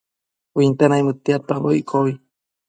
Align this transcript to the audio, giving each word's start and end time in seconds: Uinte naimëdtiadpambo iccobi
Uinte 0.57 0.83
naimëdtiadpambo 0.89 1.71
iccobi 1.81 2.13